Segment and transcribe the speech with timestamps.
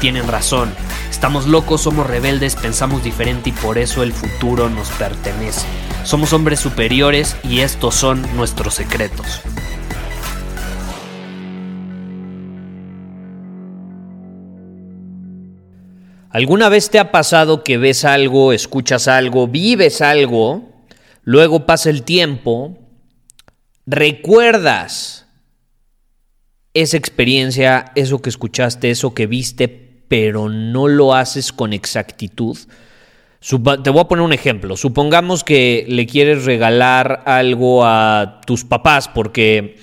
[0.00, 0.72] tienen razón.
[1.10, 5.66] Estamos locos, somos rebeldes, pensamos diferente y por eso el futuro nos pertenece.
[6.04, 9.42] Somos hombres superiores y estos son nuestros secretos.
[16.30, 20.70] ¿Alguna vez te ha pasado que ves algo, escuchas algo, vives algo,
[21.22, 22.78] luego pasa el tiempo,
[23.84, 25.26] recuerdas
[26.72, 32.58] esa experiencia, eso que escuchaste, eso que viste, pero no lo haces con exactitud?
[33.38, 34.76] Te voy a poner un ejemplo.
[34.76, 39.76] Supongamos que le quieres regalar algo a tus papás porque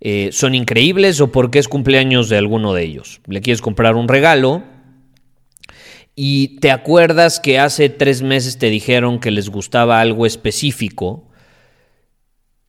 [0.00, 3.20] eh, son increíbles o porque es cumpleaños de alguno de ellos.
[3.28, 4.64] Le quieres comprar un regalo
[6.16, 11.30] y te acuerdas que hace tres meses te dijeron que les gustaba algo específico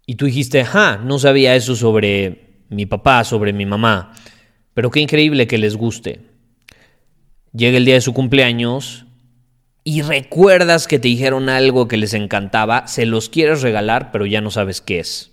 [0.06, 4.14] y tú dijiste, ah, no sabía eso sobre mi papá, sobre mi mamá,
[4.76, 6.33] pero qué increíble que les guste.
[7.54, 9.06] Llega el día de su cumpleaños
[9.84, 14.42] y recuerdas que te dijeron algo que les encantaba, se los quieres regalar, pero ya
[14.42, 15.32] no sabes qué es.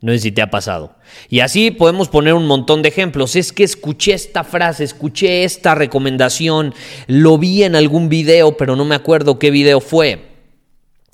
[0.00, 0.96] No sé si te ha pasado.
[1.28, 3.36] Y así podemos poner un montón de ejemplos.
[3.36, 6.74] Es que escuché esta frase, escuché esta recomendación,
[7.06, 10.32] lo vi en algún video, pero no me acuerdo qué video fue.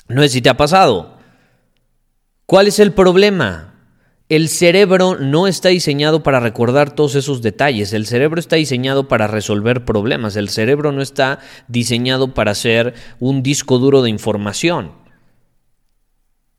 [0.08, 1.18] No sé si te ha pasado.
[2.46, 3.74] ¿Cuál es el problema?
[4.28, 7.94] El cerebro no está diseñado para recordar todos esos detalles.
[7.94, 10.36] El cerebro está diseñado para resolver problemas.
[10.36, 14.92] El cerebro no está diseñado para ser un disco duro de información.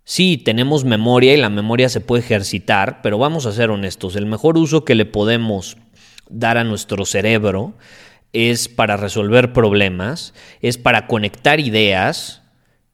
[0.03, 4.25] Sí, tenemos memoria y la memoria se puede ejercitar, pero vamos a ser honestos, el
[4.25, 5.77] mejor uso que le podemos
[6.27, 7.75] dar a nuestro cerebro
[8.33, 12.41] es para resolver problemas, es para conectar ideas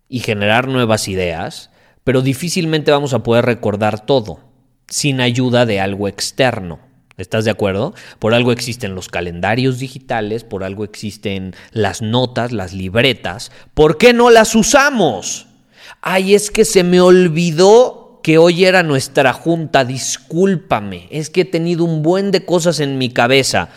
[0.10, 1.72] y generar nuevas ideas,
[2.04, 4.45] pero difícilmente vamos a poder recordar todo
[4.88, 6.80] sin ayuda de algo externo.
[7.18, 7.94] ¿Estás de acuerdo?
[8.20, 13.52] Por algo existen los calendarios digitales, por algo existen las notas, las libretas.
[13.74, 15.48] ¿Por qué no las usamos?
[16.06, 21.46] ay, es que se me olvidó que hoy era nuestra junta, discúlpame, es que he
[21.46, 23.70] tenido un buen de cosas en mi cabeza.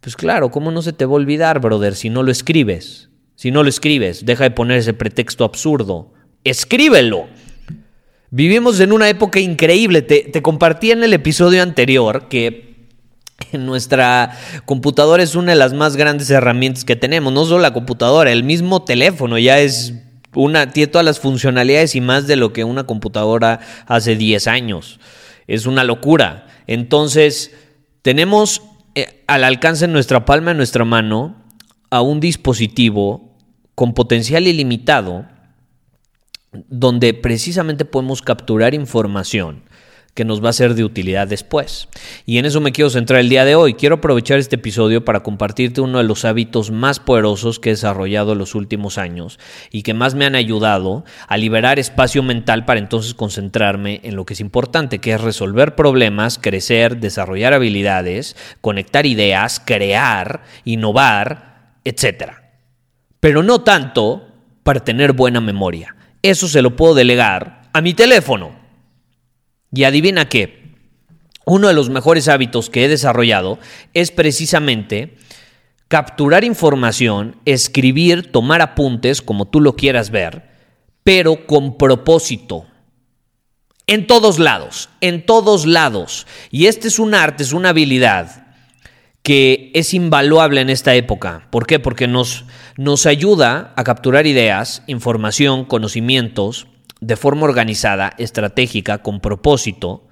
[0.00, 3.08] Pues claro, ¿cómo no se te va a olvidar, brother, si no lo escribes?
[3.34, 6.12] Si no lo escribes, deja de poner ese pretexto absurdo.
[6.44, 7.28] Escríbelo.
[8.30, 10.02] Vivimos en una época increíble.
[10.02, 12.88] Te, te compartí en el episodio anterior que
[13.52, 17.32] nuestra computadora es una de las más grandes herramientas que tenemos.
[17.32, 19.94] No solo la computadora, el mismo teléfono ya es
[20.34, 25.00] una, tiene todas las funcionalidades y más de lo que una computadora hace 10 años.
[25.46, 26.46] Es una locura.
[26.66, 27.52] Entonces,
[28.02, 28.62] tenemos
[28.94, 31.44] eh, al alcance en nuestra palma, en nuestra mano,
[31.90, 33.36] a un dispositivo
[33.74, 35.26] con potencial ilimitado,
[36.52, 39.62] donde precisamente podemos capturar información
[40.14, 41.88] que nos va a ser de utilidad después.
[42.26, 43.74] Y en eso me quiero centrar el día de hoy.
[43.74, 48.32] Quiero aprovechar este episodio para compartirte uno de los hábitos más poderosos que he desarrollado
[48.32, 49.38] en los últimos años
[49.70, 54.26] y que más me han ayudado a liberar espacio mental para entonces concentrarme en lo
[54.26, 62.32] que es importante, que es resolver problemas, crecer, desarrollar habilidades, conectar ideas, crear, innovar, etc.
[63.20, 64.26] Pero no tanto
[64.64, 65.94] para tener buena memoria.
[66.22, 68.52] Eso se lo puedo delegar a mi teléfono
[69.72, 70.60] y adivina qué,
[71.46, 73.58] uno de los mejores hábitos que he desarrollado
[73.94, 75.16] es precisamente
[75.88, 80.48] capturar información, escribir, tomar apuntes, como tú lo quieras ver,
[81.02, 82.66] pero con propósito.
[83.88, 86.28] En todos lados, en todos lados.
[86.52, 88.49] Y este es un arte, es una habilidad
[89.22, 91.48] que es invaluable en esta época.
[91.50, 91.78] ¿Por qué?
[91.78, 92.44] Porque nos,
[92.76, 96.66] nos ayuda a capturar ideas, información, conocimientos,
[97.00, 100.06] de forma organizada, estratégica, con propósito,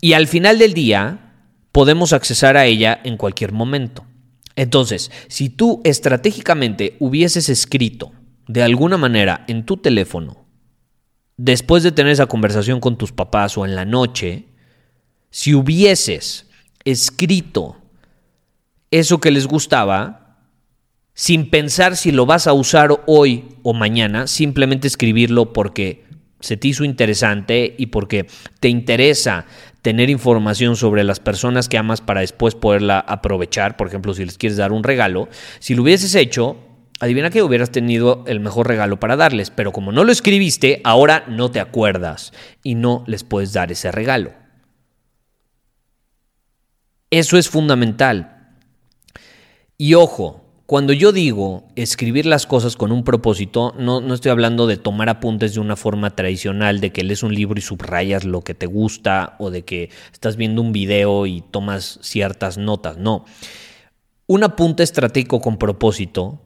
[0.00, 1.32] y al final del día
[1.70, 4.04] podemos accesar a ella en cualquier momento.
[4.56, 8.12] Entonces, si tú estratégicamente hubieses escrito
[8.48, 10.44] de alguna manera en tu teléfono,
[11.36, 14.48] después de tener esa conversación con tus papás o en la noche,
[15.30, 16.50] si hubieses
[16.84, 17.76] escrito
[18.90, 20.38] eso que les gustaba,
[21.14, 26.04] sin pensar si lo vas a usar hoy o mañana, simplemente escribirlo porque
[26.40, 28.26] se te hizo interesante y porque
[28.60, 29.46] te interesa
[29.80, 34.38] tener información sobre las personas que amas para después poderla aprovechar, por ejemplo, si les
[34.38, 35.28] quieres dar un regalo,
[35.58, 36.56] si lo hubieses hecho,
[37.00, 41.24] adivina que hubieras tenido el mejor regalo para darles, pero como no lo escribiste, ahora
[41.28, 42.32] no te acuerdas
[42.62, 44.41] y no les puedes dar ese regalo.
[47.12, 48.54] Eso es fundamental.
[49.76, 54.66] Y ojo, cuando yo digo escribir las cosas con un propósito, no, no, estoy hablando
[54.66, 58.40] de tomar apuntes de una forma tradicional, de que lees un libro y subrayas lo
[58.40, 62.96] que te gusta o de que estás viendo un video y tomas ciertas notas.
[62.96, 63.26] No.
[64.26, 66.40] Un apunte estratégico con propósito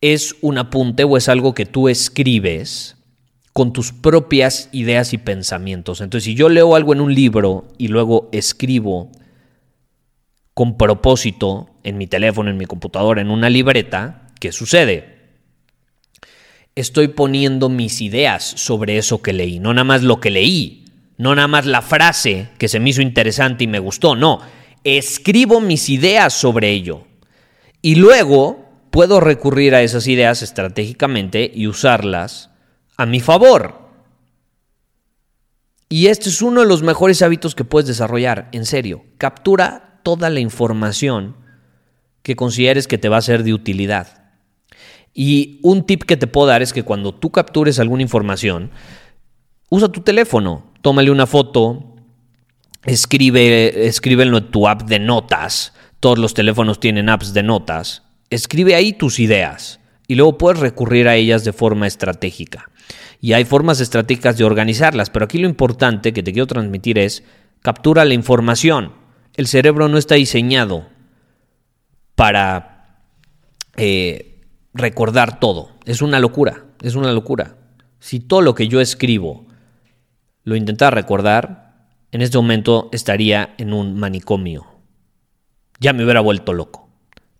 [0.00, 2.96] es un apunte o es algo que tú escribes
[3.52, 6.00] con tus propias ideas y pensamientos.
[6.00, 9.12] Entonces, si yo leo algo en un libro y luego escribo
[10.56, 15.18] con propósito en mi teléfono, en mi computadora, en una libreta, ¿qué sucede?
[16.74, 20.86] Estoy poniendo mis ideas sobre eso que leí, no nada más lo que leí,
[21.18, 24.40] no nada más la frase que se me hizo interesante y me gustó, no,
[24.82, 27.04] escribo mis ideas sobre ello.
[27.82, 32.48] Y luego puedo recurrir a esas ideas estratégicamente y usarlas
[32.96, 33.90] a mi favor.
[35.90, 39.04] Y este es uno de los mejores hábitos que puedes desarrollar, en serio.
[39.18, 41.34] Captura toda la información
[42.22, 44.30] que consideres que te va a ser de utilidad.
[45.12, 48.70] Y un tip que te puedo dar es que cuando tú captures alguna información,
[49.68, 51.96] usa tu teléfono, tómale una foto,
[52.84, 55.72] escribe, escríbelo en tu app de notas.
[55.98, 58.04] Todos los teléfonos tienen apps de notas.
[58.30, 62.70] Escribe ahí tus ideas y luego puedes recurrir a ellas de forma estratégica.
[63.20, 67.24] Y hay formas estratégicas de organizarlas, pero aquí lo importante que te quiero transmitir es
[67.60, 69.04] captura la información.
[69.36, 70.86] El cerebro no está diseñado
[72.14, 73.02] para
[73.76, 74.40] eh,
[74.72, 75.70] recordar todo.
[75.84, 77.56] Es una locura, es una locura.
[78.00, 79.46] Si todo lo que yo escribo
[80.44, 81.66] lo intentara recordar,
[82.12, 84.66] en este momento estaría en un manicomio.
[85.80, 86.88] Ya me hubiera vuelto loco.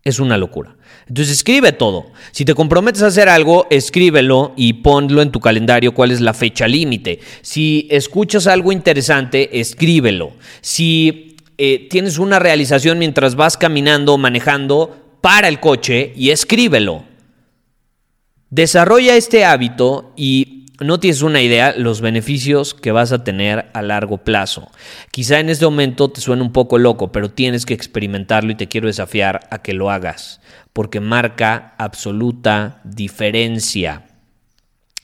[0.05, 0.77] Es una locura.
[1.09, 2.13] Entonces escribe todo.
[2.31, 6.35] Si te comprometes a hacer algo, escríbelo y ponlo en tu calendario cuál es la
[6.35, 7.21] fecha límite.
[7.43, 10.33] Si escuchas algo interesante, escríbelo.
[10.61, 11.26] Si
[11.59, 17.05] eh, tienes una realización mientras vas caminando o manejando, para el coche y escríbelo.
[18.51, 23.83] Desarrolla este hábito y no tienes una idea los beneficios que vas a tener a
[23.83, 24.71] largo plazo.
[25.11, 28.69] Quizá en este momento te suene un poco loco, pero tienes que experimentarlo y te
[28.69, 30.41] quiero desafiar a que lo hagas,
[30.73, 34.05] porque marca absoluta diferencia.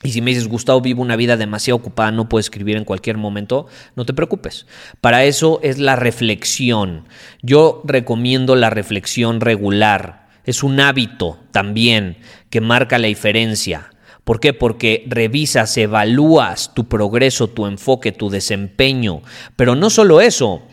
[0.03, 3.17] Y si me dices, Gustavo, vivo una vida demasiado ocupada, no puedo escribir en cualquier
[3.17, 4.67] momento, no te preocupes.
[4.99, 7.05] Para eso es la reflexión.
[7.41, 10.27] Yo recomiendo la reflexión regular.
[10.45, 12.17] Es un hábito también
[12.49, 13.91] que marca la diferencia.
[14.25, 14.53] ¿Por qué?
[14.53, 19.21] Porque revisas, evalúas tu progreso, tu enfoque, tu desempeño.
[19.55, 20.63] Pero no solo eso.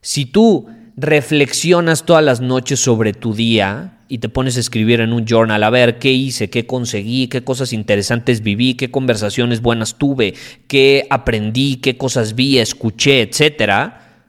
[0.00, 5.12] Si tú reflexionas todas las noches sobre tu día, y te pones a escribir en
[5.12, 9.96] un journal a ver qué hice, qué conseguí, qué cosas interesantes viví, qué conversaciones buenas
[9.96, 10.34] tuve,
[10.68, 14.22] qué aprendí, qué cosas vi, escuché, etcétera.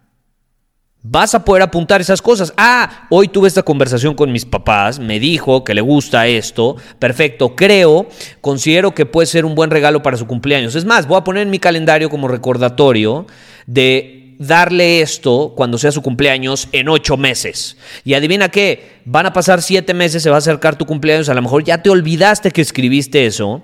[1.04, 2.52] Vas a poder apuntar esas cosas.
[2.58, 6.78] Ah, hoy tuve esta conversación con mis papás, me dijo que le gusta esto.
[6.98, 8.08] Perfecto, creo,
[8.42, 10.74] considero que puede ser un buen regalo para su cumpleaños.
[10.74, 13.28] Es más, voy a poner en mi calendario como recordatorio
[13.68, 17.78] de darle esto cuando sea su cumpleaños en ocho meses.
[18.04, 21.34] Y adivina qué, van a pasar siete meses, se va a acercar tu cumpleaños, a
[21.34, 23.64] lo mejor ya te olvidaste que escribiste eso,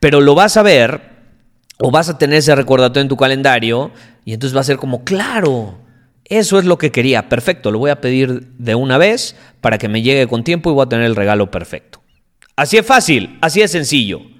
[0.00, 1.14] pero lo vas a ver
[1.78, 3.90] o vas a tener ese recordatorio en tu calendario
[4.24, 5.78] y entonces va a ser como, claro,
[6.24, 9.88] eso es lo que quería, perfecto, lo voy a pedir de una vez para que
[9.88, 12.00] me llegue con tiempo y voy a tener el regalo perfecto.
[12.56, 14.33] Así es fácil, así es sencillo.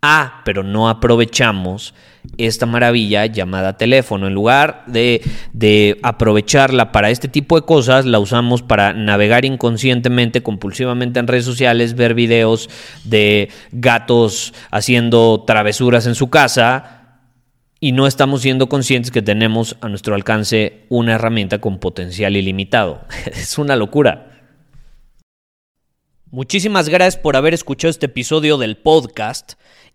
[0.00, 1.94] Ah, pero no aprovechamos
[2.36, 4.26] esta maravilla llamada teléfono.
[4.26, 10.42] En lugar de, de, aprovecharla para este tipo de cosas, la usamos para navegar inconscientemente,
[10.42, 12.68] compulsivamente en redes sociales, ver videos
[13.04, 16.98] de gatos haciendo travesuras en su casa
[17.80, 23.02] y no estamos siendo conscientes que tenemos a nuestro alcance una herramienta con potencial ilimitado.
[23.26, 24.26] es una locura.
[26.30, 29.54] Muchísimas gracias por haber escuchado este episodio del podcast.